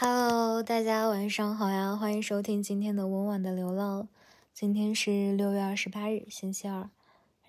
[0.00, 1.96] Hello，大家晚上好呀！
[1.96, 4.06] 欢迎收听今天的温婉的流浪。
[4.54, 6.88] 今天是六月二十八日，星期二。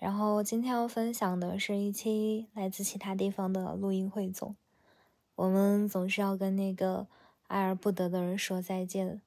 [0.00, 4.56] 然后今天要分享的是一期来自其他地方的录音汇总。
[5.36, 7.06] 我们总是要跟那个
[7.46, 9.22] 爱而不得的人说再见。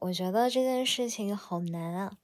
[0.00, 2.18] 我觉得这件事情好难啊！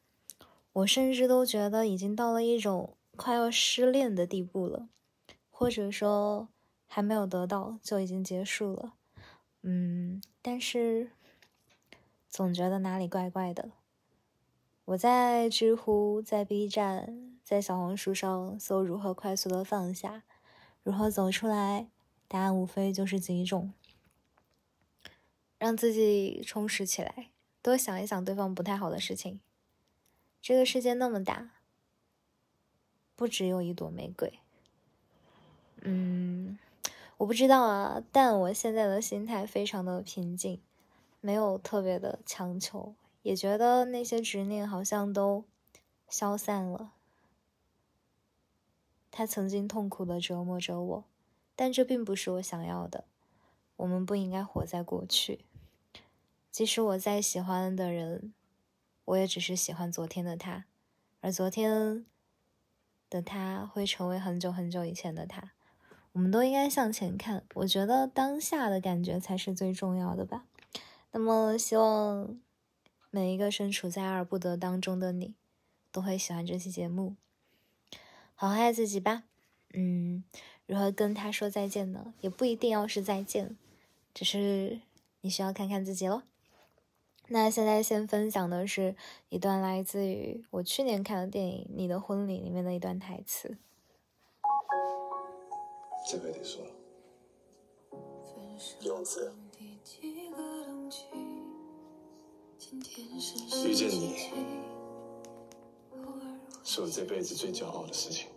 [0.73, 4.89] 我甚至都觉得已经到了一种快要失恋的地步了，
[5.53, 6.49] 或者说
[6.85, 8.95] 还没有得到就已经结束了。
[9.67, 11.11] 嗯，但是
[12.29, 13.71] 总觉得哪里怪怪的。
[14.85, 20.23] 我在知乎、在 B 站、在小红书上搜如何快速的放下，
[20.83, 21.89] 如何走出来，
[22.29, 23.73] 答案无非就是几种：
[25.57, 27.31] 让自己充实起来，
[27.63, 29.41] 多想一想对方不太好的事情。
[30.43, 31.53] 这个世界那么大，
[33.17, 34.41] 不只有一朵玫瑰。
[35.81, 36.59] 嗯。
[37.19, 40.61] 我不知道啊，但我现在的心态非常的平静，
[41.21, 45.45] 没有特别的强求，也觉得那些执念好像都
[46.09, 46.93] 消散了。
[49.11, 51.05] 他曾经痛苦的折磨着我，
[51.55, 53.05] 但这并不是我想要的。
[53.77, 55.45] 我们不应该活在过去。
[56.51, 58.35] 即使我再喜欢的人，
[59.05, 60.67] 我也只是喜欢昨天的他，
[61.21, 62.05] 而昨天
[63.09, 65.53] 的他会成为很久很久以前的他。
[66.15, 70.47] 我们都应该向前看，我觉得当下的感觉才是最重要的吧。
[71.11, 72.39] 那么，希望
[73.11, 75.35] 每一个身处在爱而不得当中的你，
[75.91, 77.17] 都会喜欢这期节目。
[78.37, 79.25] 好好爱自己吧。
[79.73, 80.23] 嗯，
[80.67, 82.15] 如何跟他说再见呢？
[82.21, 83.57] 也不一定要是再见，
[84.15, 84.81] 只是
[85.23, 86.23] 你需要看看自己喽。
[87.27, 88.95] 那现在先分享的是
[89.31, 93.59] 一段来自于我去年看的电影《你的婚礼》里面的一段台词。
[96.07, 96.63] 这个得说，
[98.83, 99.33] 永子，
[103.65, 104.31] 遇见你
[106.63, 108.29] 是我这辈子最骄傲的事情，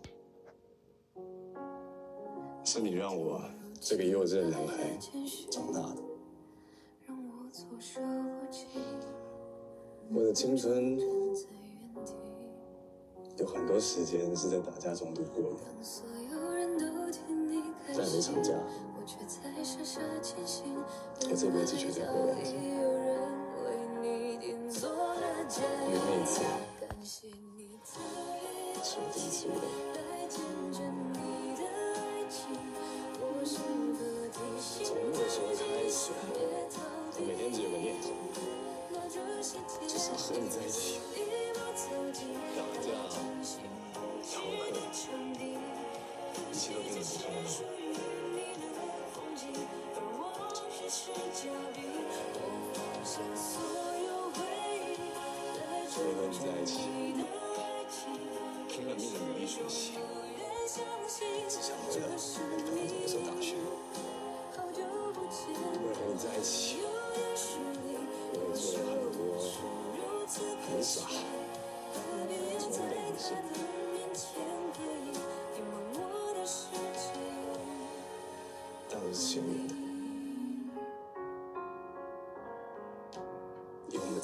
[2.64, 3.42] 是你让我
[3.80, 4.98] 这个幼稚的男孩
[5.50, 6.02] 长大的。
[10.10, 10.98] 我的青春
[13.36, 15.58] 有很多时间是在打架中度过的。
[17.98, 18.52] 在没吵架，
[21.30, 22.54] 我这辈子绝对不会忘记。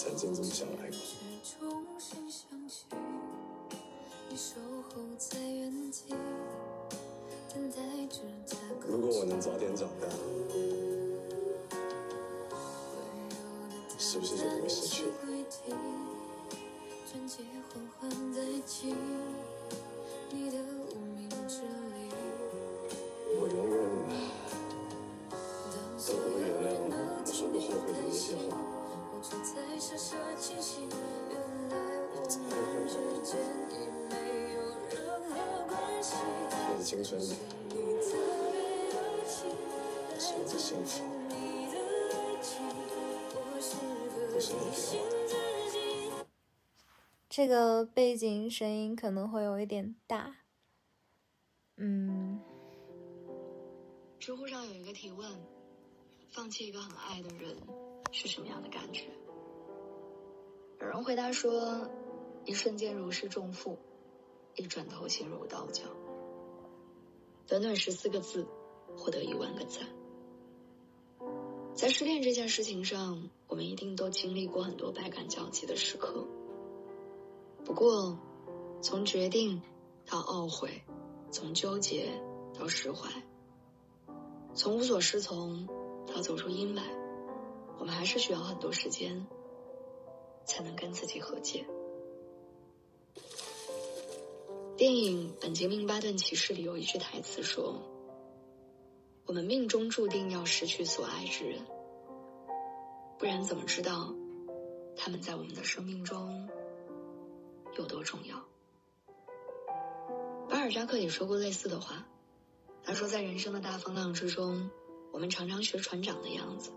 [0.04, 0.98] 曾经这么相爱过。
[8.86, 10.06] 如果我能早点长大，
[13.98, 15.12] 是不是就不会失去了
[36.84, 37.24] 青春里，
[40.18, 41.02] 是我的幸福，
[44.34, 45.02] 不是你给我
[46.20, 46.26] 的。
[47.30, 50.36] 这个背景声音可能会有一点大，
[51.76, 52.38] 嗯。
[54.20, 55.26] 知乎上有一个提问：
[56.28, 57.56] 放弃一个很爱的人
[58.12, 59.08] 是什么样的感觉？
[60.80, 61.90] 有人回答说
[62.44, 63.78] ：“一瞬间如释重负，
[64.54, 65.84] 一转头心如刀绞。”
[67.46, 68.46] 短短十四个字，
[68.96, 69.86] 获得一万个赞。
[71.74, 76.26] 在失恋这件事情上，我们一定都经历过很多百感交集的时刻。
[77.64, 78.18] 不过，
[78.80, 79.60] 从决定
[80.06, 80.82] 到懊悔，
[81.30, 82.08] 从纠结
[82.58, 83.10] 到释怀，
[84.54, 85.66] 从无所适从
[86.06, 86.82] 到走出阴霾，
[87.78, 89.26] 我们还是需要很多时间，
[90.46, 91.66] 才能跟自己和解。
[94.76, 97.80] 电影《本杰明·巴顿骑士》里有一句台词说
[99.24, 101.64] ：“我们命中注定要失去所爱之人，
[103.16, 104.12] 不然怎么知道
[104.96, 106.48] 他们在我们的生命中
[107.78, 108.44] 有多重要？”
[110.50, 112.08] 巴尔扎克也说过类似的话。
[112.82, 114.70] 他说：“在人生的大风浪之中，
[115.12, 116.72] 我们常常学船长的样子，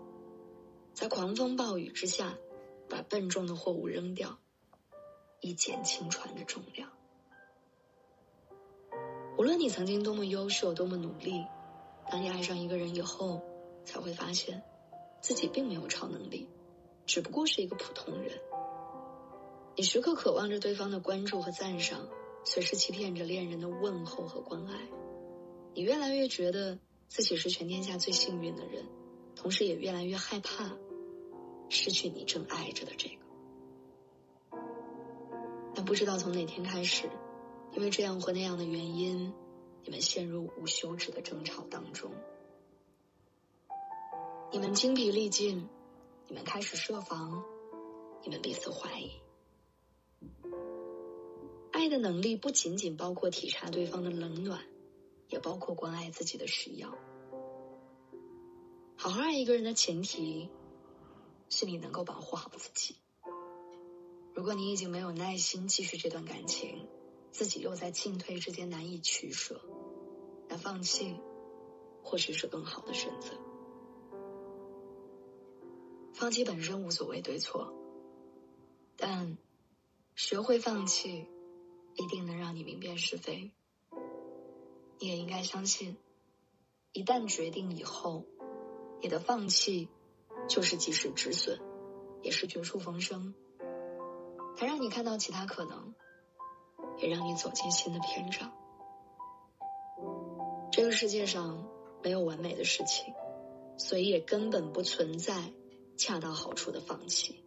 [0.94, 2.38] 在狂风暴雨之下，
[2.88, 4.38] 把笨重的货物扔掉，
[5.40, 6.92] 以减轻船的重量。”
[9.38, 11.46] 无论你曾经多么优秀，多么努力，
[12.10, 13.40] 当你爱上一个人以后，
[13.84, 14.64] 才会发现，
[15.20, 16.48] 自己并没有超能力，
[17.06, 18.32] 只不过是一个普通人。
[19.76, 22.08] 你时刻渴望着对方的关注和赞赏，
[22.42, 24.88] 随时欺骗着恋人的问候和关爱。
[25.72, 28.86] 你越来越觉得自己是全天下最幸运的人，
[29.36, 30.76] 同时也越来越害怕
[31.68, 34.58] 失去你正爱着的这个。
[35.76, 37.08] 但不知道从哪天开始。
[37.72, 39.32] 因为这样或那样的原因，
[39.84, 42.10] 你们陷入无休止的争吵当中。
[44.50, 45.68] 你们精疲力尽，
[46.26, 47.44] 你们开始设防，
[48.24, 49.10] 你们彼此怀疑。
[51.70, 54.60] 爱的能力不仅仅包括体察对方的冷暖，
[55.28, 56.96] 也包括关爱自己的需要。
[58.96, 60.48] 好好爱一个人的前提，
[61.50, 62.96] 是你能够保护好自己。
[64.34, 66.88] 如果你已经没有耐心继续这段感情，
[67.30, 69.60] 自己又在进退之间难以取舍，
[70.48, 71.20] 那放弃
[72.02, 73.30] 或许是更好的选择。
[76.14, 77.72] 放弃本身无所谓对错，
[78.96, 79.38] 但
[80.16, 81.28] 学会放弃
[81.94, 83.52] 一定能让你明辨是非。
[84.98, 85.96] 你也应该相信，
[86.92, 88.24] 一旦决定以后，
[89.00, 89.88] 你的放弃
[90.48, 91.60] 就是及时止损，
[92.22, 93.32] 也是绝处逢生。
[94.56, 95.94] 它让你看到其他可能。
[96.98, 98.52] 也让你走进新的篇章。
[100.70, 101.66] 这个世界上
[102.02, 103.14] 没有完美的事情，
[103.76, 105.52] 所以也根本不存在
[105.96, 107.44] 恰到好处的放弃。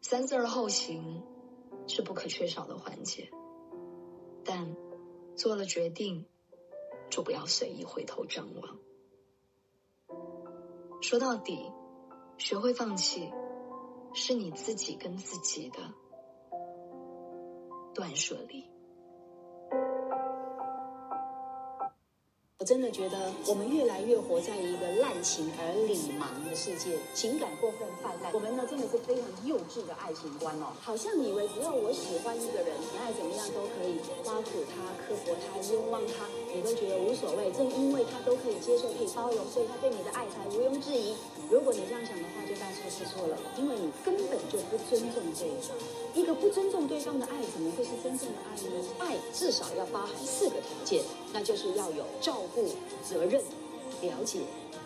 [0.00, 1.22] 三思而后行
[1.86, 3.30] 是不可缺少的环节，
[4.44, 4.76] 但
[5.36, 6.26] 做了决定
[7.10, 8.78] 就不要随意回头张望。
[11.02, 11.70] 说到底，
[12.38, 13.32] 学会放弃
[14.12, 15.78] 是你自己跟自己的。
[17.94, 18.64] 断舍离。
[22.60, 23.16] 我真的觉得
[23.48, 28.30] 我们越来越活在一个滥情而理盲的世界，情感过分泛滥。
[28.34, 33.96] 我们呢，真的是非常幼稚的爱情观哦，好像以为只要我喜欢一个人，你爱怎么样都可以，
[34.28, 37.50] 挖苦他、刻薄他、冤枉他，你都觉得无所谓。
[37.56, 41.16] 正因为他都可以接受、可以包容，所以他对你的爱才毋庸置疑。
[41.48, 45.76] 如果你这样想的话，就大错特错了，因为你根本就不尊重对方。
[46.12, 48.84] 一个不尊重对方的爱，怎么会是真正的爱呢？
[48.98, 52.42] 爱至少要包含四个条件，那就是要有照。
[52.52, 52.66] 顾、
[53.08, 53.40] 责任、
[54.02, 54.40] 了解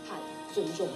[0.06, 0.14] 和
[0.52, 0.86] 尊重。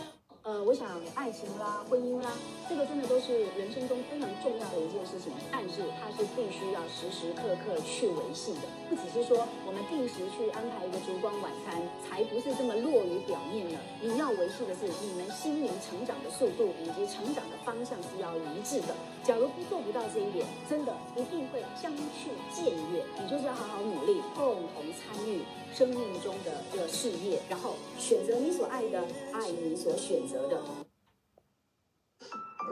[0.49, 2.33] 呃，我想爱情啦、婚姻啦，
[2.71, 8.65] 这个真的都是人生中非常重要的一件事情，但是它是必须要时时刻刻去维系的。
[8.89, 13.77] 不只是说我们定时去安排一个烛光晚餐，才不是这么落于表面的。
[14.01, 18.97] 你要维系的是你们心灵成长的速度以及成长的方向是要一致的。
[19.23, 23.05] 假如不做不到这一点，真的一定会相去渐远。
[23.21, 25.45] 你就是要好好努力，共同参与。
[25.79, 29.01] 生命中的这个事业，然后选择你所爱的，
[29.33, 30.61] 爱你所选择的。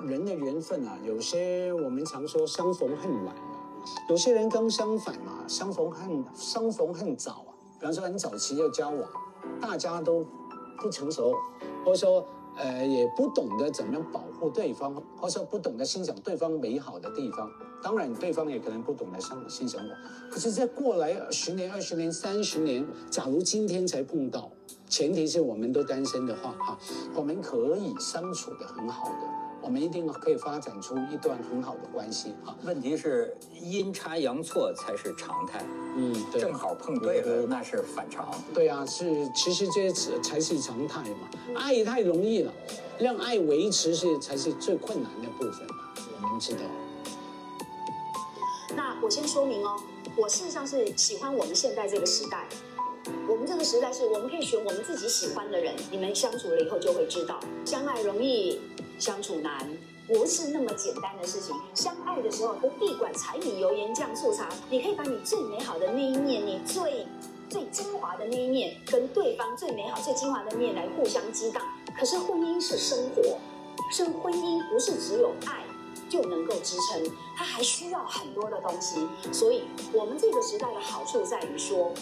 [0.09, 3.33] 人的缘分啊，有些我们常说相逢恨晚
[4.11, 7.55] 有些人刚相反嘛，相逢恨相逢恨早啊。
[7.79, 9.09] 比方说很早期要交往，
[9.61, 10.27] 大家都
[10.77, 11.33] 不成熟，
[11.85, 12.27] 或者说。
[12.57, 17.51] 呃，也不懂得怎么样保护对方，或者不懂得欣赏对方美好的地方。
[17.83, 19.95] 当然，对方也可能不懂得欣欣赏我。
[20.31, 24.51] 可是，在过来十年、二十年、三十年，假如今天才碰到，
[24.89, 26.79] 前提是我们都单身的话，哈，
[27.15, 29.46] 我们可以相处的很好的。
[29.67, 32.55] 我们一定可以发展出一段很好的关系啊！
[32.63, 35.61] 问题是阴差阳错才是常态，
[35.97, 38.33] 嗯，正好碰对了那是反常。
[38.55, 39.91] 对啊，是其实这
[40.23, 41.29] 才是常态嘛。
[41.57, 42.53] 爱太容易了，
[42.97, 45.93] 让爱维持是才是最困难的部分嘛。
[46.23, 46.61] 我们知道。
[48.77, 49.77] 那我先说明哦，
[50.17, 52.47] 我事实上是喜欢我们现在这个时代。
[53.29, 58.61] 我们这个时代是我们可以选我们自己喜欢的人，你们相处了以后就会知道，相爱容易。
[58.99, 59.69] 相处难，
[60.09, 61.55] 不是那么简单的事情。
[61.75, 67.07] 相爱的时候，和地管柴米油盐酱醋茶，你可以把你最美好的那一面，你最
[67.47, 71.63] 最精华的那一面，跟对方最美好、最精华的面来互相激荡。
[71.95, 73.39] 可是婚姻是生活，
[73.93, 75.63] 是婚姻不是只有爱
[76.09, 79.07] 就能够支撑，它还需要很多的东西。
[79.31, 81.93] 所以，我们这个时代的好处在于说，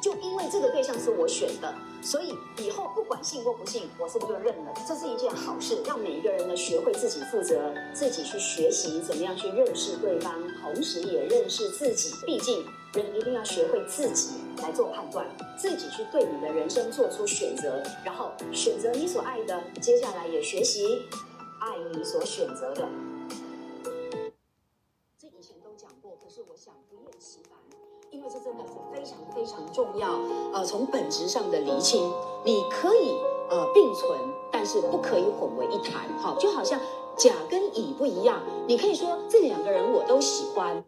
[0.00, 4.72] 就因为这个对象是我选的，所以以后不管信或不信，我是不是就认了？
[4.88, 12.14] 这是一件好事，让每一个人呢学会自己负责，自己去学习怎么样去认识对方，同时也认识自己。
[12.24, 12.64] 毕竟，
[12.94, 14.30] 人一定要学会自己
[14.62, 15.26] 来做判断，
[15.56, 21.02] 自己去对你的人生做出选择，然后选择你所爱的，接下来也学习
[21.58, 22.88] 爱你所选择的。
[28.20, 30.10] 因为这真的是非常非常重要。
[30.52, 32.12] 呃，从本质上的厘清，
[32.44, 33.16] 你可以
[33.48, 34.20] 呃并存，
[34.52, 36.06] 但是不可以混为一谈。
[36.18, 36.78] 好，就好像
[37.16, 40.84] 甲跟乙不一样，你可以说这两个人我都喜欢。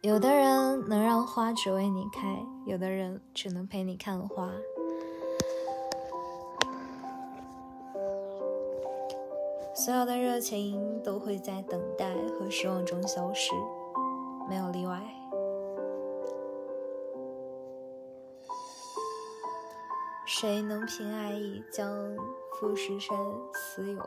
[0.00, 4.50] 有的人能让花只为你开，有的人只能陪你看花。
[9.86, 13.52] 所有的热情都会在等待和失望中消失，
[14.48, 15.00] 没有例外。
[20.26, 21.88] 谁能凭爱意将
[22.58, 23.16] 富士山
[23.52, 24.02] 私有？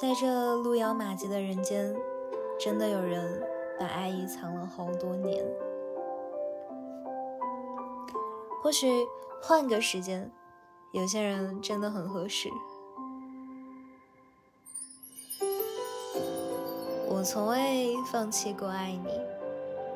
[0.00, 1.92] 在这路遥马急的人间，
[2.60, 3.42] 真的有人
[3.76, 5.44] 把爱意藏了好多年。
[8.64, 9.06] 或许
[9.42, 10.32] 换个时间，
[10.92, 12.48] 有些人真的很合适。
[17.06, 19.20] 我从未放弃过爱你，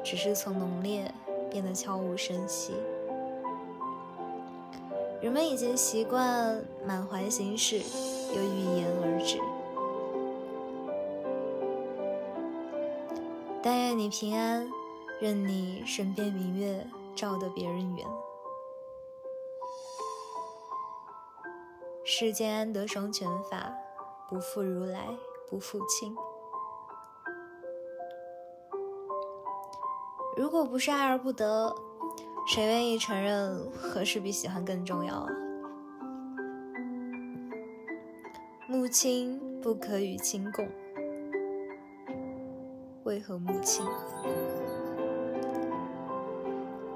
[0.04, 1.10] 只是从浓烈
[1.50, 2.74] 变得悄无声息。
[5.22, 9.38] 人们已经习惯满怀心事，又欲言而止。
[13.62, 14.70] 但愿你平安，
[15.22, 18.06] 任你身边明月照得别人圆。
[22.10, 23.70] 世间安得双全法，
[24.30, 25.08] 不负如来
[25.46, 26.16] 不负卿。
[30.34, 31.70] 如果不是爱而不得，
[32.46, 35.28] 谁愿意承认何事比喜欢更重要啊？
[38.66, 40.66] 母亲不可与亲共。
[43.04, 43.84] 为何母亲？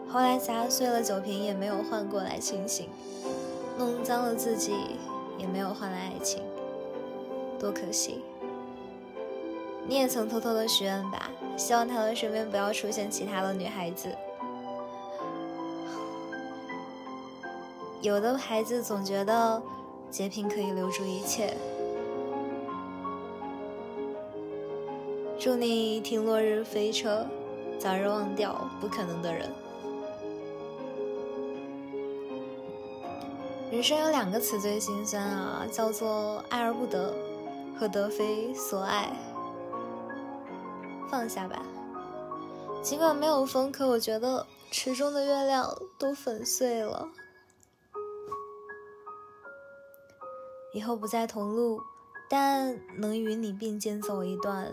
[0.08, 2.88] 后来砸碎了酒瓶，也没有换过来清醒；
[3.78, 4.74] 弄脏了自己，
[5.38, 6.42] 也没有换来爱情，
[7.58, 8.22] 多可惜！
[9.86, 14.08] 你也曾偷偷的许愿吧，希望他的身边不要出现其他的女孩子。
[18.00, 19.62] 有的孩子总觉得
[20.10, 21.56] 洁癖可以留住一切。
[25.38, 27.26] 祝你听落日飞车，
[27.78, 29.48] 早日忘掉不可能的人。
[33.72, 37.14] 人生有两个词最心酸啊，叫做爱而不得
[37.74, 39.10] 和得非所爱。
[41.10, 41.64] 放下吧，
[42.82, 47.08] 尽管没有风，可我觉得池中的月亮都粉碎了。
[50.74, 51.80] 以后不再同路，
[52.28, 54.70] 但能与你并肩走一段。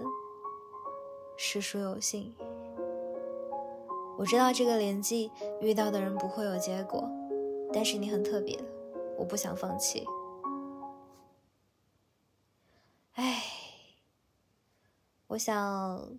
[1.37, 2.35] 实属有幸。
[4.17, 7.09] 我知道这个年纪遇到的人不会有结果，
[7.71, 8.59] 但是你很特别，
[9.19, 10.05] 我不想放弃。
[13.15, 13.43] 唉，
[15.27, 16.17] 我想，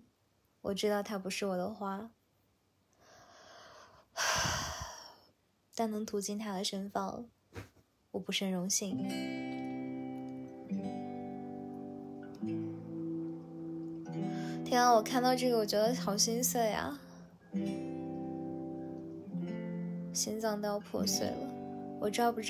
[0.61, 2.11] 我知道它不是我的花，
[5.73, 7.25] 但能途经它的盛放，
[8.11, 8.95] 我不胜荣幸。
[14.63, 14.93] 天啊！
[14.93, 16.99] 我看到这个，我觉得好心碎啊，
[20.13, 21.50] 心脏都要破碎了。
[22.01, 22.47] 我抓不住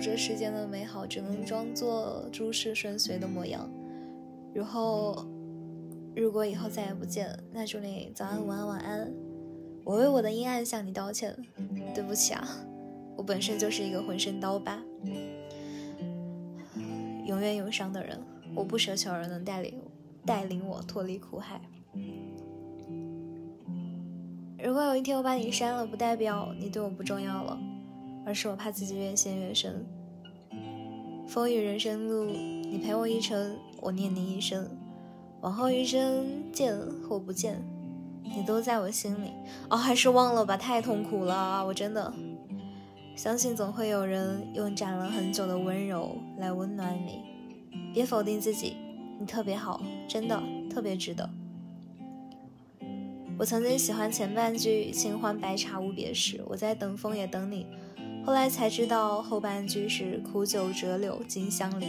[0.00, 3.68] 这世间的美好，只能装作诸事顺遂的模样。
[4.54, 5.26] 然后，
[6.14, 9.12] 如果以后再也不见，那祝你早安、午安、晚安。
[9.82, 11.36] 我为我的阴暗向你道歉，
[11.92, 12.48] 对不起啊，
[13.16, 14.80] 我本身就是一个浑身刀疤、
[17.26, 18.16] 永远有伤的人。
[18.54, 19.74] 我不奢求有人能带领。
[20.24, 21.60] 带领我脱离苦海。
[24.62, 27.58] 如果有一天我把你删了，不代表你对我不重要了，
[28.24, 29.84] 而是我怕自己越陷越深。
[31.26, 34.68] 风雨人生路，你陪我一程，我念你一生。
[35.40, 36.76] 往后余生，见
[37.08, 37.62] 或不见，
[38.22, 39.32] 你都在我心里。
[39.68, 42.12] 哦，还是忘了吧，太痛苦了，我真的。
[43.16, 47.22] 相信总会有人用攒了很久的温柔来温暖你。
[47.92, 48.76] 别否定自己。
[49.20, 51.30] 你特别好，真的特别值得。
[53.38, 57.66] 我曾经喜欢前半句“清欢白茶无别时，我在等风也等你”，
[58.24, 61.86] 后来才知道后半句是“苦酒折柳今相离，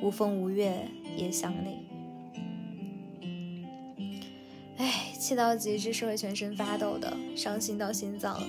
[0.00, 1.86] 无风无月也想你”。
[4.78, 8.42] 哎，气到极致是会全身发抖的，伤心到心脏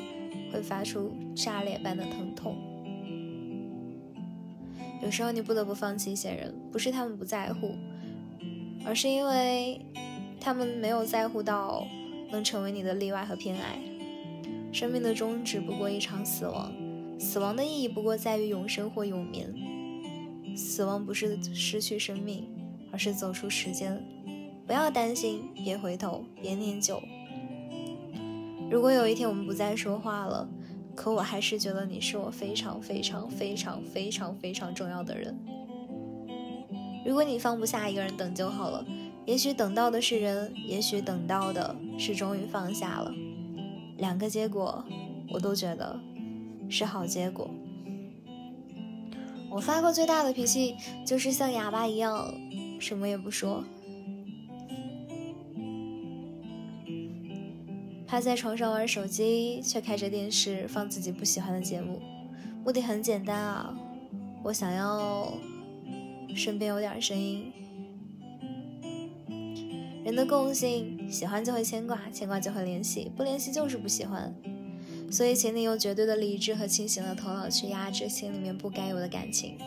[0.53, 2.55] 会发出炸裂般的疼痛。
[5.03, 7.75] 有时候你不得不放弃一些人，不是他们不在乎。
[8.85, 9.81] 而是因为
[10.39, 11.85] 他们没有在乎到
[12.31, 13.77] 能成为你的例外和偏爱。
[14.71, 16.71] 生命的终止不过一场死亡，
[17.19, 19.53] 死亡的意义不过在于永生或永眠。
[20.55, 22.47] 死亡不是失去生命，
[22.91, 24.03] 而是走出时间。
[24.65, 27.01] 不要担心，别回头，别念旧。
[28.69, 30.49] 如果有一天我们不再说话了，
[30.95, 35.37] 可我还是觉得你是我非常非常非常非常非常重要的人。
[37.05, 38.85] 如果你放不下一个人，等就好了。
[39.25, 43.13] 也许等到的是人，也许等到的是终于放下了。
[43.97, 44.83] 两个结果，
[45.29, 45.99] 我都觉得
[46.69, 47.49] 是好结果。
[49.49, 52.33] 我发过最大的脾气，就是像哑巴一样，
[52.79, 53.63] 什么也不说，
[58.05, 62.01] 趴在床上玩手机，却开着电视放自己不喜欢的节目。
[62.63, 63.77] 目的很简单啊，
[64.43, 65.31] 我想要。
[66.35, 67.51] 身边有点声音，
[70.05, 74.31] 人的共性，喜欢就会牵挂，牵挂就会联系，不联系就是不喜欢。
[75.09, 79.57] 所以，请你用绝对的理智和清醒的头脑去压制心里面不该有的感情。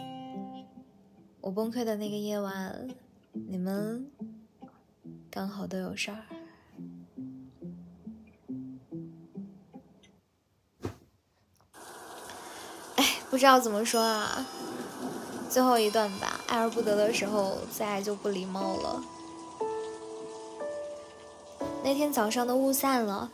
[1.40, 2.88] 我崩溃的那个夜晚，
[3.32, 4.10] 你们
[5.30, 6.22] 刚好都有事儿。
[12.96, 14.46] 哎，不知道怎么说啊。
[15.48, 19.02] 最后一段吧，爱而不得的时候，再爱就不礼貌了。
[21.82, 23.32] 那天早上的雾散了，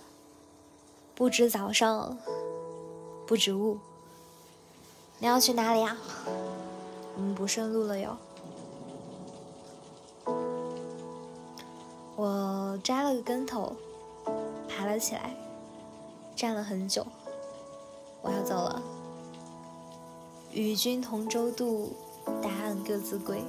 [1.16, 2.18] 不止早上，
[3.26, 3.78] 不止雾。
[5.18, 5.96] 你要去哪里呀？
[7.16, 8.14] 我们不顺路了哟。
[12.16, 13.74] 我摘了个跟头，
[14.68, 15.34] 爬了起来，
[16.36, 17.06] 站了很久。
[18.20, 18.82] 我要走了。
[20.52, 21.92] 与君同舟渡。
[22.42, 23.40] 答案各自归。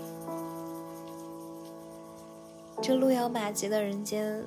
[2.79, 4.45] 这路遥马急的人间，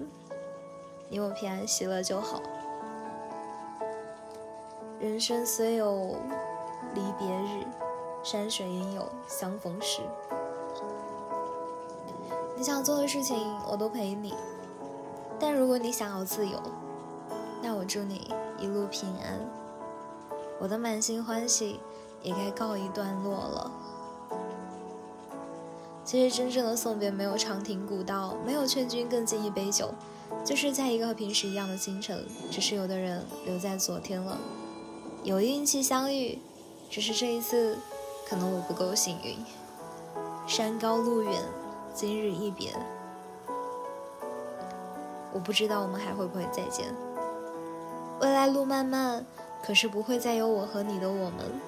[1.08, 2.40] 你我平安喜乐就好。
[5.00, 6.14] 人生虽有
[6.94, 7.66] 离别日，
[8.22, 10.02] 山水应有相逢时。
[12.54, 14.34] 你想做的事情，我都陪你。
[15.38, 16.60] 但如果你想要自由，
[17.62, 19.40] 那我祝你一路平安。
[20.58, 21.80] 我的满心欢喜
[22.20, 23.72] 也该告一段落了。
[26.04, 29.94] 其实真正的送别没有长亭古道，没有劝君更尽一杯酒，
[30.44, 32.26] 就是在一个和平时一样的清晨。
[32.50, 34.36] 只是有的人留在昨天了，
[35.22, 36.38] 有运气相遇，
[36.88, 37.78] 只是这一次，
[38.26, 39.36] 可能我不够幸运。
[40.46, 41.42] 山高路远，
[41.92, 42.72] 今日一别，
[45.30, 46.86] 我不知道我们还会不会再见。
[48.20, 49.26] 未来路漫漫，
[49.62, 51.60] 可是不会再有我和你的我们。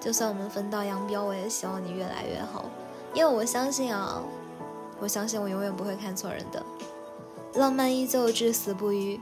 [0.00, 2.64] 就算我们分道扬镳，我也希望你越来越好，
[3.14, 4.20] 因为我相信啊，
[4.98, 6.60] 我相信我永远不会看错人的。
[7.54, 9.20] 浪漫依旧，至死不渝，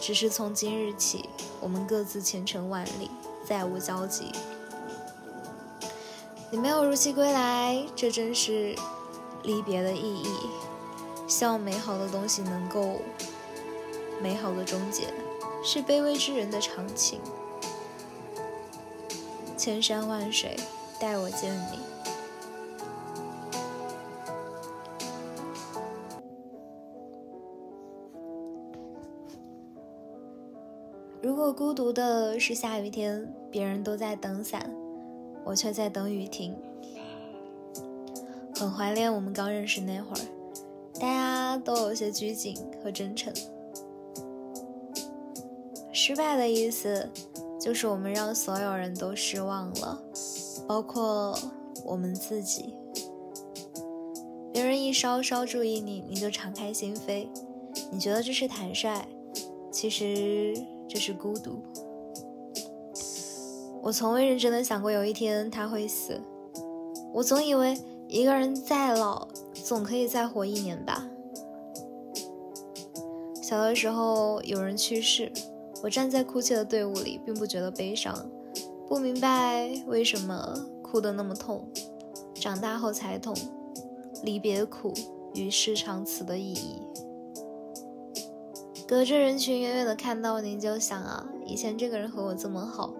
[0.00, 1.28] 只是从今日起，
[1.60, 3.10] 我们各自前程万里，
[3.46, 4.32] 再无交集。
[6.50, 8.74] 你没有如期归来，这正是
[9.42, 10.28] 离别的意义。
[11.26, 13.02] 希望美好的东西能够
[14.22, 15.12] 美好的终结，
[15.62, 17.20] 是卑微之人的常情。
[19.58, 20.56] 千山万水，
[20.98, 21.97] 待我见你。
[31.58, 34.72] 孤独的是下雨天，别人都在等伞，
[35.44, 36.54] 我却在等雨停。
[38.54, 40.22] 很怀念我们刚认识那会儿，
[41.00, 43.34] 大家都有些拘谨和真诚。
[45.92, 47.10] 失败的意思。
[47.60, 50.00] 就是我们让所有人都失望了，
[50.68, 51.36] 包括
[51.84, 52.72] 我们自己。
[54.52, 57.26] 别人一稍稍注意你，你就敞开心扉，
[57.90, 59.04] 你觉得这是坦率，
[59.72, 60.54] 其实
[60.88, 61.62] 这是孤独。
[63.82, 66.20] 我从未认真的想过有一天他会死，
[67.12, 71.06] 我总以为一个人再老，总可以再活一年吧。
[73.42, 75.30] 小的时候有人去世。
[75.80, 78.28] 我站在哭泣的队伍里，并不觉得悲伤，
[78.88, 81.64] 不明白为什么哭得那么痛。
[82.34, 83.32] 长大后才懂
[84.24, 84.92] 离别苦
[85.34, 86.82] 与世长辞的意义。
[88.88, 92.94] 隔着人群远远的看到你，就想啊，以前这个人和我这么好，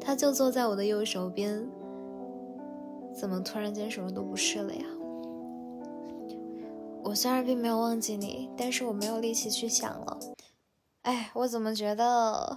[0.00, 1.68] 他就坐在我的右手边，
[3.12, 4.84] 怎么突然间什么都不是了呀？
[7.02, 10.20] 我虽然并没有忘记你，但是我没有力气去想了。
[11.02, 12.56] 哎，我怎么觉得，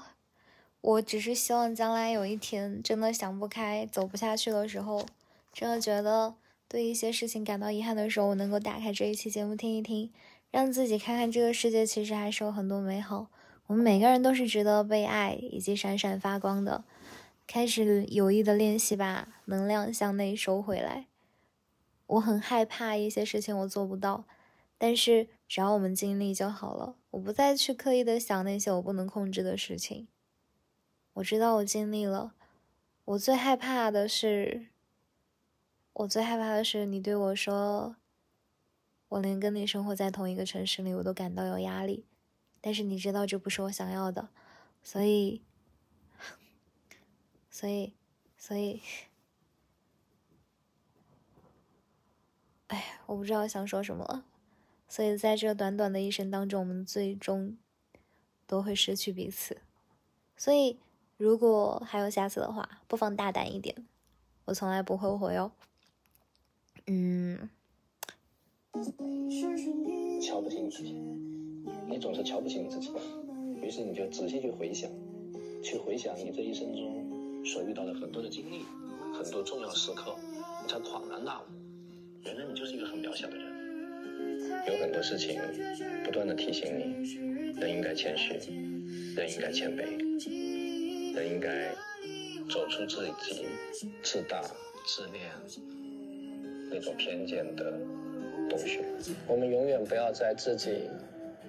[0.82, 5.04] 我只是希望将来有一天真的想不开、走不下去的时候，
[5.52, 6.36] 真的觉得
[6.68, 10.12] 对一些事情感到遗憾的时候，我能够打开这一期节目听一听。
[10.58, 13.28] 让自己看看这个世界其实还是有很多美好，
[13.68, 16.84] 我们每个人都是值得被爱以及闪闪发光的。
[17.46, 21.06] 开始有意的练习吧，能量向内收回来。
[22.08, 24.26] 我很害怕一些事情我做不到，
[24.80, 26.96] 但是只要我们尽力就好了。
[27.12, 30.08] 我不再去刻意的想那些我不能控制的事情。
[31.14, 32.34] 我知道我尽力了。
[33.06, 34.70] 我最害怕的是，
[35.94, 37.96] 我最害怕的是你对我说。
[39.10, 42.06] 我连跟你生活在同一个城市里，我都感到有压力。
[42.60, 44.30] 但是你知道这不是我想要的，
[44.84, 45.42] 所以，
[47.50, 47.94] 所以，
[48.38, 48.82] 所以，
[52.68, 54.26] 哎，我不知道想说什么了。
[54.90, 57.58] 所以在这短短的一生当中，我们最终
[58.46, 59.62] 都会失去彼此。
[60.36, 60.80] 所以，
[61.16, 63.88] 如果还有下次的话，不妨大胆一点，
[64.46, 65.52] 我从来不后悔哦。
[66.88, 67.50] 嗯。
[70.22, 70.96] 瞧不起你自己，
[71.90, 72.92] 你总是瞧不起你自己，
[73.62, 74.90] 于是你就仔细去回想，
[75.64, 78.64] 去回想你这一生中所遇到的很多的经历，
[79.14, 80.16] 很多重要时刻，
[80.62, 81.46] 你才恍然大悟，
[82.24, 83.58] 原来你就是一个很渺小的人。
[84.68, 85.40] 有很多事情
[86.04, 86.84] 不断的提醒你，
[87.60, 88.34] 人应该谦虚，
[89.16, 89.82] 人应该谦卑，
[91.16, 91.74] 人应该
[92.50, 93.46] 走出自己
[94.04, 94.42] 自大
[94.86, 95.32] 自恋
[96.70, 97.80] 那种偏见的。
[98.50, 98.80] 东西，
[99.28, 100.90] 我们永远不要在自己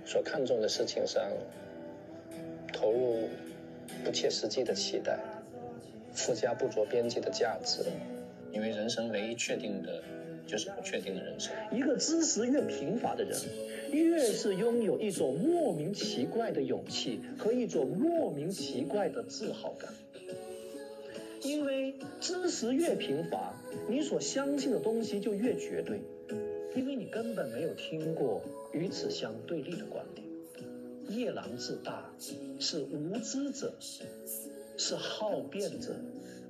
[0.05, 1.23] 所看重的事情上
[2.73, 3.29] 投入
[4.05, 5.19] 不切实际的期待，
[6.13, 7.83] 附加不着边际的价值，
[8.53, 10.03] 因为人生唯一确定的
[10.47, 11.53] 就是不确定的人生。
[11.73, 13.39] 一个知识越贫乏的人，
[13.91, 19.91] 越是拥有一种莫名奇怪的勇气和一种莫名奇怪的自豪感，
[21.43, 23.55] 因为知识越贫乏，
[23.89, 26.01] 你所相信的东西就越绝对。
[26.75, 30.27] 因为你根本没有听过与此相对立的观点。
[31.09, 32.05] 夜郎自大
[32.61, 33.73] 是无知者，
[34.77, 35.97] 是好辩者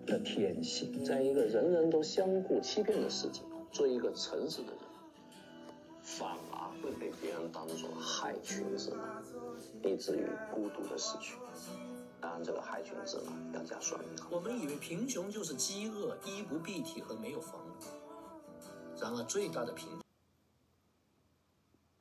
[0.04, 1.04] 的天性。
[1.04, 4.80] 在一个人人都相互欺骗的世界，做一个诚实的人，
[6.02, 9.22] 反而会被别人当作害群之马，
[9.84, 11.36] 以至于孤独的死去。
[12.20, 14.08] 当然，这个害群之马要加算命。
[14.28, 17.60] 我们以为贫穷就是饥饿、衣不蔽体和没有房。
[19.00, 19.86] 然而，最大的贫。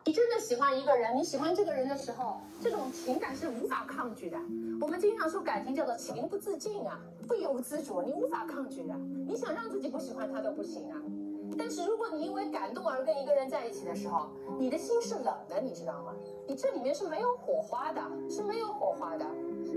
[0.07, 4.37] 你真的喜欢一个人，你喜欢这个人的时候，这种情感是无法抗拒的。
[4.79, 8.95] 我们经常说感情叫做情不自禁啊，不由自主，你无法抗拒的。
[9.27, 10.95] 你想让自己不喜欢他都不行啊。
[11.57, 16.13] 但是如果你因为感动而跟一个人在一起的时候，你的心是冷的，你知道吗？
[16.47, 19.25] 你这里面是没有火花的，是没有火花的。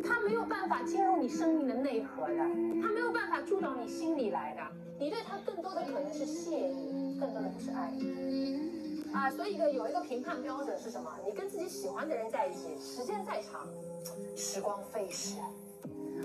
[0.04, 2.36] 他没有办法进入你生命的内核的，
[2.80, 4.62] 他没有办法住到你心里来的。
[4.96, 8.78] 你对他更多的可能是谢意，更多的不是爱意。
[9.12, 11.12] 啊，所以一个有一个评判标准是什么？
[11.26, 13.66] 你跟自己喜欢的人在一起，时间再长，
[14.36, 15.36] 时光飞逝。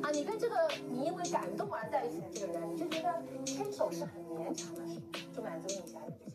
[0.03, 0.55] 啊，你跟这个
[0.89, 5.01] 你因为感动而在一起的这个人，你就觉得牵手是很勉强的事，
[5.35, 6.34] 就满足你一下就行，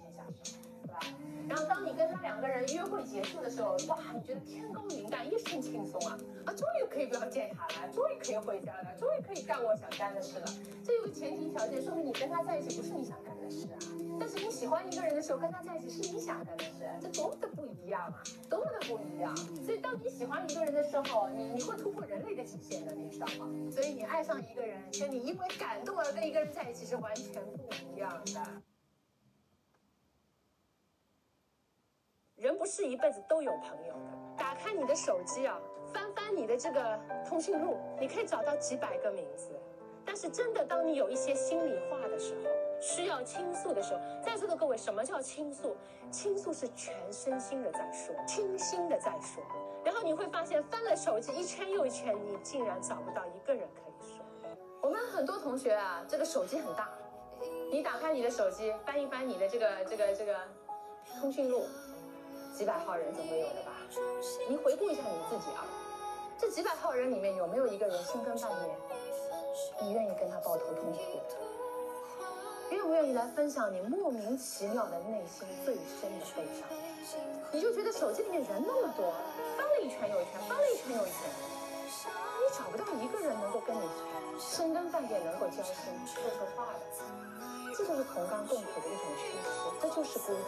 [1.48, 6.16] 然后当你跟他两个人约会结束的时候，哇，你觉得天高云淡，一身轻松啊！
[6.46, 10.46] 啊，终于可以不要见他了，终于可以回家了，终于可以干我想干的事了。
[10.84, 13.78] 这有个前提条件，说明你跟他在一起不是你想干的事啊。
[14.20, 19.36] 但是你喜欢一个人的时候，跟他在一起是你想干的事，这多么的不一样啊，多么的不一样。
[19.64, 23.50] 所以当你喜欢一个人的时候，你你会突破人类的极限的，你知道吗？
[23.72, 28.62] 所以你爱上一个人，跟你因为感动而跟一个人在一起是完全不一样的。
[32.40, 34.18] 人不是一辈子都有朋友的。
[34.34, 35.60] 打开你的手机啊，
[35.92, 36.98] 翻翻你的这个
[37.28, 39.50] 通讯录，你可以找到几百个名字。
[40.06, 42.50] 但是真的，当你有一些心里话的时候，
[42.80, 45.76] 需要倾诉的时候，在座的各位，什么叫倾诉？
[46.10, 49.44] 倾诉是全身心的在说，倾心的在说。
[49.84, 54.24] 然后你会发现，翻了手机一圈又一圈，你竟然找不到一个人可以说。
[54.80, 56.88] 我们很多同学啊，这个手机很大，
[57.70, 60.34] 你打开你的手机，翻一翻你的这个这个这个
[61.20, 61.64] 通讯录，
[62.56, 63.72] 几百号人总会有的吧？
[64.48, 65.64] 你回顾一下你自己啊，
[66.38, 68.76] 这几百号人里面有没有一个人深更半夜，
[69.82, 71.36] 你愿意跟他抱头痛哭的？
[72.70, 76.68] 愿不愿意来分享你莫名其妙的内心最深的悲伤？
[77.50, 79.12] 你就觉得手机里面人那么多，
[79.56, 81.28] 翻了一圈又一圈，翻了一圈又一圈，
[82.38, 83.88] 你找不到一个人能够跟你
[84.38, 85.74] 深更半夜能够交心
[86.06, 86.80] 说说话的，
[87.76, 89.48] 这就是同甘共苦的一种趋势，
[89.82, 90.38] 这就是孤独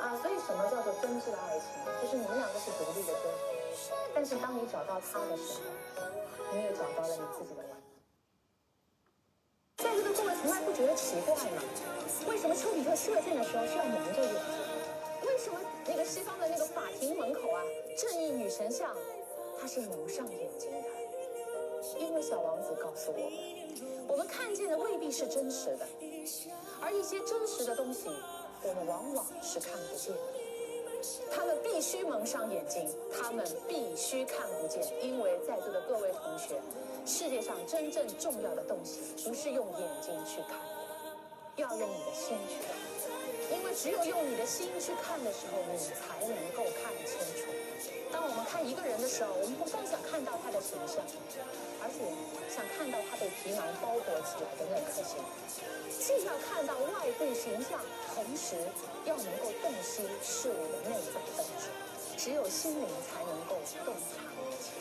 [0.00, 0.16] 啊！
[0.22, 1.68] 所以什么叫做真挚的爱情？
[2.00, 7.66] 就是你们两个是独立的个体，但是当你找到他的时候，你也找到了你自己的完。
[9.76, 11.62] 在座的各位从来不觉得奇怪吗？
[12.28, 14.40] 为什么丘比特射箭的时候需要蒙着眼睛？
[15.28, 17.62] 为什么那个西方的那个法庭门口啊，
[17.96, 18.96] 正义女神像，
[19.60, 20.88] 它是蒙上眼睛的？
[21.98, 25.86] 因为小王子告诉我们，我们看见的未必是真实的，
[26.80, 28.08] 而一些真实的东西，
[28.62, 30.20] 我们往往是看不见的。
[31.34, 36.60] 他们必须蒙上眼睛，他们必须看不见，因为在座的各位同学，
[37.06, 40.58] 世界上真正重要的东西不是用眼睛去看，
[41.56, 47.50] 要用你的心去看，因为只有用你的心去看的时候，你才能够看清楚。
[48.12, 51.02] 当我们看一个人的时候，我们不光想看到他的形象，
[51.80, 52.02] 而且
[52.52, 55.16] 想看到他被皮囊包裹起来的那颗心，
[55.98, 57.80] 既要看到外部形象，
[58.14, 58.56] 同时
[59.04, 61.70] 要能够洞悉事物的内在本质。
[62.18, 64.76] 只有心灵才能够洞察一切。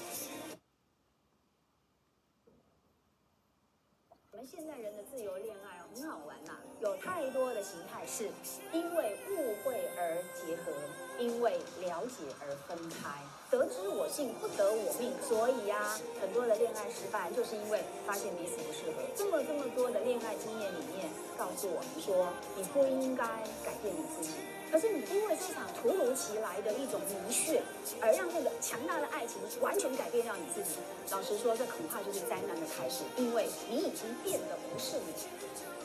[4.31, 8.29] 我们现在人的自由恋爱，很好玩呐、有太多的形态是
[8.73, 10.73] 因为误会而结合，
[11.19, 13.09] 因为了解而分开。
[13.51, 19.01] 得知我幸不得我命，所以呀、很多的恋爱失败就是因为发现彼此不适合。
[19.15, 23.25] 这么这么多的恋爱经验里面，告诉我们说，你不应该
[23.65, 24.37] 改变你自己，
[24.71, 27.59] 可是你因为这场突如其来的一种迷眩，
[27.99, 30.77] 而让这个强大的爱情完全改变掉你自己。
[31.11, 35.13] 老实说，这恐怕就是灾难的开始，因为你已经变得不是你。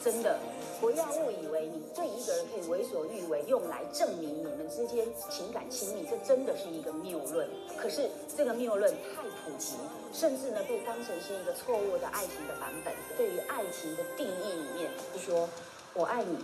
[0.04, 0.38] 真的，
[0.82, 7.48] 不要误以为你对一个人可以为所欲为，用来证明你们之间情感亲密，这真的是一个谬论。
[7.78, 9.76] 可是这个谬论太普及，
[10.12, 12.92] 甚至呢被当成是一个错误的爱情的版本。
[13.16, 15.48] 对于爱情的定义里面，是说
[15.94, 16.36] 我爱你，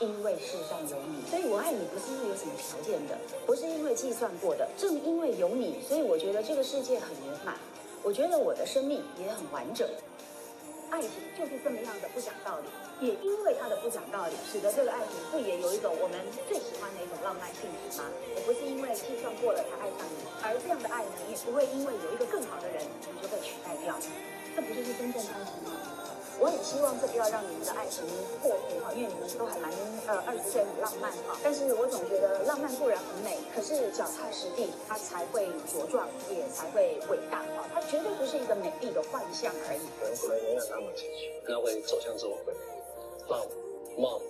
[0.00, 7.56] 因为世上有你，所以我爱你不是因为有什么条件的，不是因为计算过的，正因为有你，所以我觉得这个世界很圆满，
[8.02, 9.88] 我觉得我的生命也很完整。
[10.90, 16.16] 爱情就是这么样的不讲道理，也因为它的不讲道理，使得这个爱情不也有一种我们
[16.48, 18.08] 最喜欢的一种浪漫性质吗？
[18.36, 23.98] 我不是因为计算过了才爱上你，而这样的爱呢，也不会因为有一个更好的人你就被取代掉，
[24.54, 25.76] 这不就是真正的爱情吗？
[26.40, 28.06] 我很希望这不要让你们的爱情
[28.40, 29.72] 破灭哈，因为你们都还蛮
[30.06, 39.82] 呃二十岁很浪漫哈，但是我总觉得浪漫固然很美，可是脚踏实地，它才会茁壮，也才会伟大哈，它绝对不是一个美丽的幻象而已。
[40.00, 42.62] 人不能永远那么进取，那会走向自我毁灭，
[43.28, 43.44] 让
[43.98, 44.20] 梦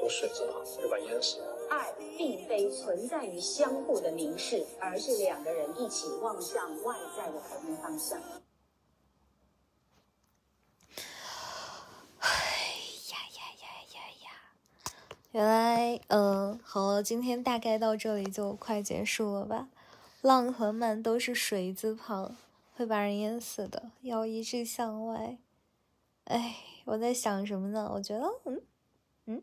[0.00, 1.38] 都水着了，就把淹死。
[1.70, 8.20] 爱并非存在于相互的凝视，而是两个人一起望向外在的同一方向。
[13.10, 14.26] 呀呀呀呀呀！
[15.32, 19.68] 原来，嗯，好了，今天大概到这里就快结束了吧。
[20.20, 22.36] 浪和漫都是水字旁，
[22.76, 25.38] 会把人淹死的，要一致向外。
[26.24, 27.90] 哎，我在想什么呢？
[27.94, 28.60] 我觉得，嗯
[29.24, 29.42] 嗯，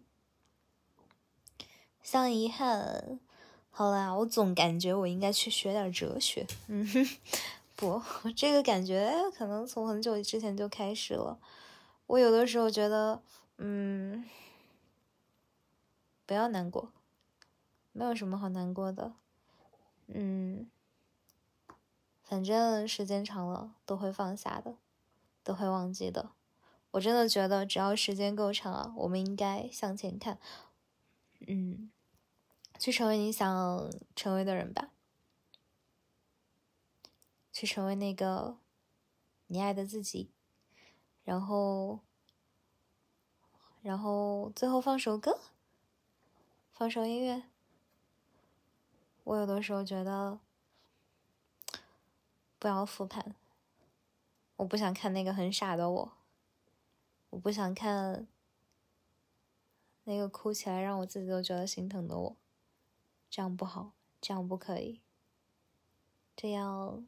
[2.04, 3.20] 像遗憾。
[3.72, 6.46] 好啦，我总感觉我应该去学点哲学。
[6.68, 7.10] 嗯哼，
[7.76, 8.00] 不，
[8.36, 11.40] 这个感觉可能从很久之前就开始了。
[12.06, 13.20] 我有的时候觉得，
[13.58, 14.24] 嗯，
[16.30, 16.92] 不要难过，
[17.92, 19.16] 没有什么好难过的，
[20.06, 20.70] 嗯，
[22.22, 24.76] 反正时间长了都会放下的，
[25.44, 26.30] 都会忘记的。
[26.92, 30.38] 我真的觉得，只要时间够长啊，我们应该向前看，
[31.48, 31.90] 嗯，
[32.78, 34.92] 去成为你想成为的人吧，
[37.52, 38.60] 去成为那个
[39.48, 40.30] 你爱的自己。
[41.24, 42.02] 然后，
[43.82, 45.40] 然后最后放首歌，
[46.80, 47.44] 放首音乐。
[49.26, 50.40] 我有的时候觉得，
[52.58, 53.36] 不要复盘。
[54.56, 56.12] 我不想看那个很傻的我，
[57.32, 58.26] 我不想看
[60.06, 62.36] 那个哭起来让我自己都觉得心疼的我。
[63.30, 65.02] 这样不好，这样不可以，
[66.34, 67.06] 这样。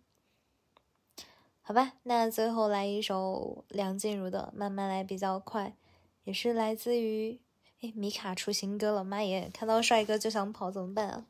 [1.62, 5.78] 好吧，那最后来一首梁静茹的《慢慢来》比较快，
[6.26, 7.40] 也是来自于
[7.82, 9.50] 诶米卡出新歌了，妈耶！
[9.52, 11.26] 看到帅哥就想跑，怎么办啊？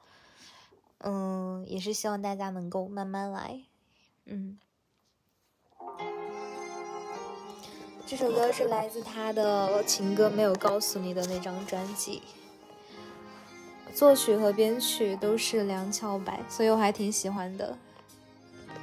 [1.00, 3.62] 嗯，也是希望大家能够慢慢来，
[4.26, 4.60] 嗯。
[8.06, 12.22] 这首歌是来自他的情歌没有告诉你的那张专辑，
[13.96, 17.78] 作曲和编曲都是梁翘柏，所以我还挺喜欢的。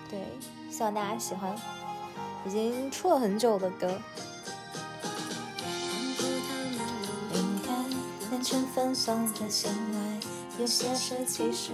[0.09, 0.18] 对，
[0.70, 1.54] 希望大家喜欢，
[2.46, 4.00] 已经出了很久的歌。
[8.38, 10.20] 完全放松的醒来，
[10.61, 11.72] 有些事其实。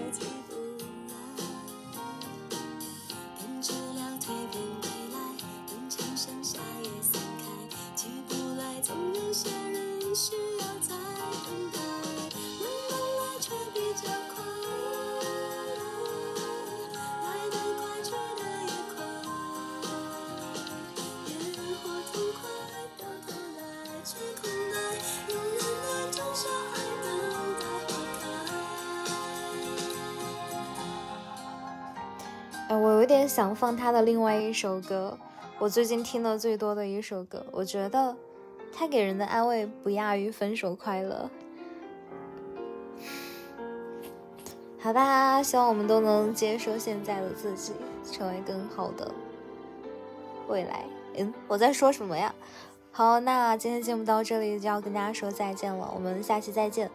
[32.66, 35.18] 哎，我有点想放他的另外一首歌，
[35.58, 38.16] 我最近听的最多的一首歌，我觉得
[38.72, 41.28] 他给人的安慰不亚于《分手快乐》。
[44.80, 47.74] 好吧，希望我们都能接受现在的自己，
[48.10, 49.12] 成为更好的
[50.48, 50.84] 未来。
[51.16, 52.34] 嗯，我在说什么呀？
[52.96, 56.88] 好，那今天节目到这里就要跟大家说再见了，我们下期再见。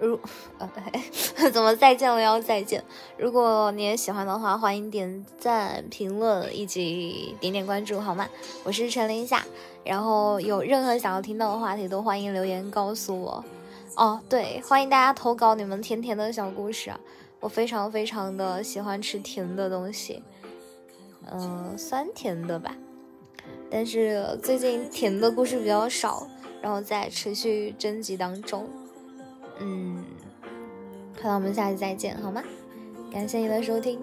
[0.00, 0.18] 如
[0.58, 0.68] 呃，
[1.52, 2.82] 怎么再见了要再见？
[3.16, 8.28] 如果你也喜欢的话，欢迎点赞、评论以及点点关注，好吗？
[8.64, 9.44] 我是陈林夏，
[9.84, 13.44] 然后有任何想要听到的话题都欢迎留言告诉我。
[13.94, 16.98] 哦，对，欢迎大家投稿你们甜甜的小故事啊，
[17.38, 20.20] 我非常非常的喜欢吃甜的东西，
[21.30, 22.76] 嗯、酸甜的吧。
[23.76, 26.28] 但是最近甜的故事比较少，
[26.62, 28.68] 然后在持续征集当中。
[29.58, 30.04] 嗯，
[31.16, 32.40] 看到我们下期再见，好吗？
[33.12, 33.98] 感谢你的收听。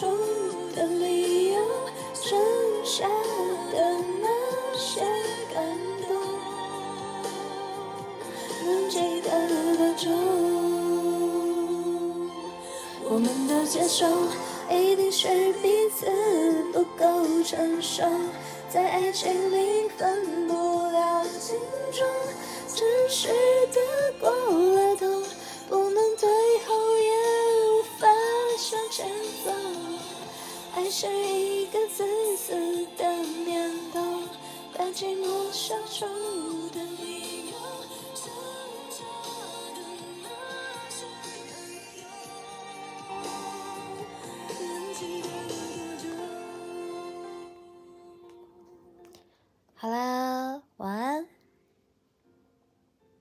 [0.00, 0.06] 出
[0.74, 1.60] 的理由，
[2.14, 2.38] 剩
[2.82, 3.06] 下
[3.70, 4.28] 的那
[4.78, 5.02] 些
[5.52, 5.62] 感
[6.08, 6.16] 动。
[8.64, 9.28] 能记得
[9.76, 10.08] 多久？
[13.10, 14.06] 我们都接受，
[14.74, 16.06] 一定是彼此
[16.72, 18.02] 不够成熟，
[18.70, 21.58] 在爱情里分不了轻
[21.92, 22.06] 重，
[22.74, 23.28] 真实